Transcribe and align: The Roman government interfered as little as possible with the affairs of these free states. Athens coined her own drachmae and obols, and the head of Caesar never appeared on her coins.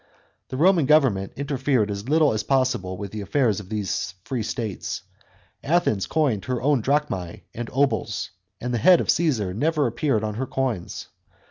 The 0.47 0.57
Roman 0.57 0.87
government 0.87 1.33
interfered 1.35 1.91
as 1.91 2.09
little 2.09 2.33
as 2.33 2.41
possible 2.41 2.97
with 2.97 3.11
the 3.11 3.21
affairs 3.21 3.59
of 3.59 3.69
these 3.69 4.15
free 4.23 4.41
states. 4.41 5.03
Athens 5.63 6.07
coined 6.07 6.45
her 6.45 6.59
own 6.59 6.81
drachmae 6.81 7.43
and 7.53 7.69
obols, 7.69 8.31
and 8.59 8.73
the 8.73 8.79
head 8.79 8.99
of 8.99 9.11
Caesar 9.11 9.53
never 9.53 9.85
appeared 9.85 10.23
on 10.23 10.33
her 10.41 10.47
coins. 10.47 11.09